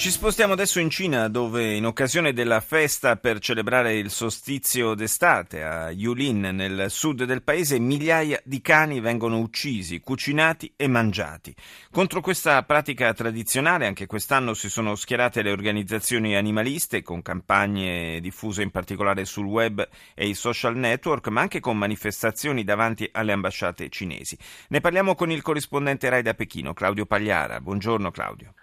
[0.00, 5.62] Ci spostiamo adesso in Cina dove in occasione della festa per celebrare il solstizio d'estate
[5.62, 11.54] a Yulin nel sud del paese migliaia di cani vengono uccisi, cucinati e mangiati.
[11.90, 18.62] Contro questa pratica tradizionale anche quest'anno si sono schierate le organizzazioni animaliste con campagne diffuse
[18.62, 23.90] in particolare sul web e i social network ma anche con manifestazioni davanti alle ambasciate
[23.90, 24.38] cinesi.
[24.68, 27.60] Ne parliamo con il corrispondente Rai da Pechino, Claudio Pagliara.
[27.60, 28.54] Buongiorno Claudio.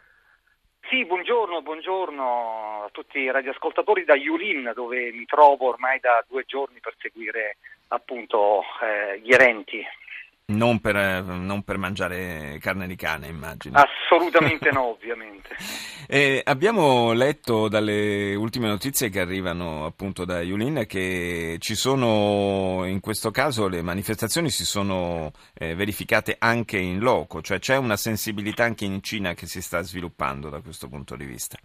[0.90, 6.46] Sì, buongiorno, buongiorno a tutti i radioascoltatori da Yulin dove mi trovo ormai da due
[6.48, 7.58] giorni per seguire
[7.90, 9.86] appunto eh, gli eventi
[10.50, 13.78] non per, non per, mangiare carne di cane, immagino.
[13.78, 15.50] Assolutamente no, ovviamente.
[16.08, 23.02] Eh, abbiamo letto dalle ultime notizie che arrivano appunto da Yulin che ci sono, in
[23.02, 28.64] questo caso, le manifestazioni si sono eh, verificate anche in loco, cioè c'è una sensibilità
[28.64, 31.58] anche in Cina che si sta sviluppando da questo punto di vista.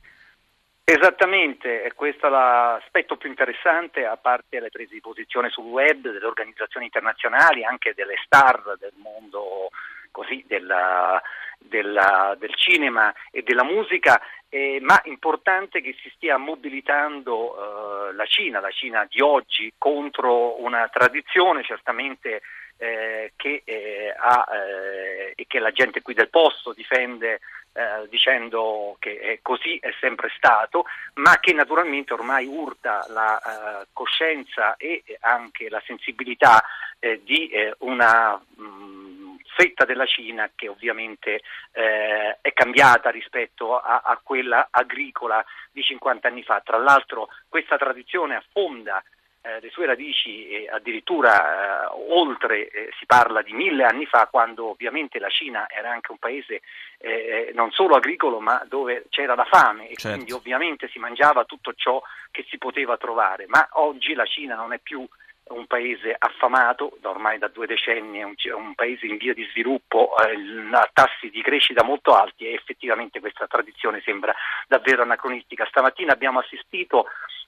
[0.85, 6.27] Esattamente, è questo l'aspetto più interessante, a parte le prese di posizione sul web delle
[6.27, 9.71] organizzazioni internazionali, anche delle star del mondo
[10.11, 11.23] così, della,
[11.59, 18.27] della, del cinema e della musica, eh, ma importante che si stia mobilitando eh, la
[18.27, 22.43] Cina, la Cina di oggi, contro una tradizione certamente
[22.83, 27.39] eh, che, eh, ha, eh, che la gente qui del posto difende
[27.75, 34.75] eh, dicendo che così è sempre stato, ma che naturalmente ormai urta la eh, coscienza
[34.77, 36.61] e anche la sensibilità
[36.99, 44.19] eh, di una mh, mm, fetta della Cina che ovviamente è cambiata rispetto a, a
[44.23, 46.61] quella agricola di 50 anni fa.
[46.65, 49.03] Tra l'altro questa tradizione affonda
[49.43, 54.29] eh, le sue radici eh, addirittura eh, oltre, eh, si parla di mille anni fa,
[54.31, 56.63] quando ovviamente la Cina era anche un paese
[56.99, 60.17] eh, non solo agricolo ma dove c'era la fame e certo.
[60.17, 62.01] quindi ovviamente si mangiava tutto ciò
[62.31, 65.07] che si poteva trovare, ma oggi la Cina non è più
[65.49, 69.47] un paese affamato, da ormai da due decenni è un, un paese in via di
[69.51, 74.35] sviluppo, eh, a tassi di crescita molto alti e effettivamente questa tradizione sembra
[74.67, 75.67] davvero anacronistica.
[75.67, 77.07] Stamattina abbiamo assistito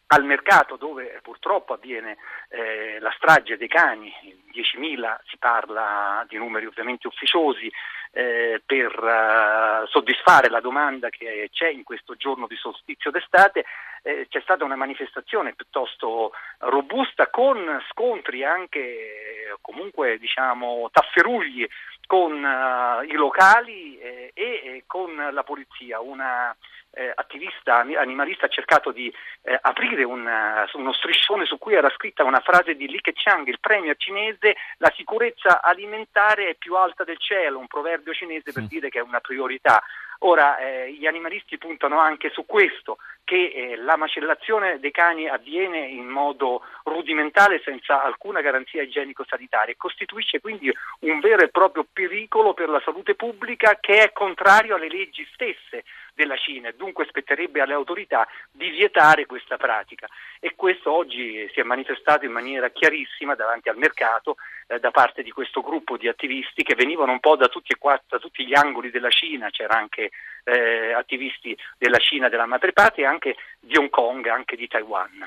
[0.09, 2.17] al mercato dove purtroppo avviene
[2.49, 4.13] eh, la strage dei cani,
[4.53, 7.71] 10.000 si parla di numeri ovviamente ufficiosi,
[8.17, 13.65] eh, per uh, soddisfare la domanda che c'è in questo giorno di solstizio d'estate,
[14.03, 21.67] eh, c'è stata una manifestazione piuttosto robusta con scontri anche comunque diciamo tafferugli
[22.07, 26.55] con uh, i locali eh, e con la polizia, una
[26.95, 29.13] eh, attivista animalista ha cercato di
[29.43, 33.61] eh, aprire una, uno striscione su cui era scritta una frase di Li Keqiang, il
[33.61, 38.89] premier cinese, la sicurezza alimentare è più alta del cielo, un proverbio cinese per dire
[38.89, 39.83] che è una priorità.
[40.21, 45.79] Ora, eh, gli animalisti puntano anche su questo, che eh, la macellazione dei cani avviene
[45.79, 52.55] in modo rudimentale senza alcuna garanzia igienico-sanitaria e costituisce quindi un vero e proprio pericolo
[52.55, 55.85] per la salute pubblica che è contrario alle leggi stesse
[56.25, 60.09] della Cina e dunque spetterebbe alle autorità di vietare questa pratica
[60.41, 64.37] e questo oggi si è manifestato in maniera chiarissima davanti al mercato
[64.67, 67.77] eh, da parte di questo gruppo di attivisti che venivano un po' da tutti, e
[67.79, 70.11] quattro, da tutti gli angoli della Cina, c'era anche
[70.45, 75.27] eh, attivisti della Cina, della madrepatria e anche di Hong Kong, anche di Taiwan.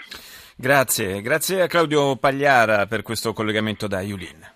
[0.55, 4.55] Grazie, grazie a Claudio Pagliara per questo collegamento da Yulin.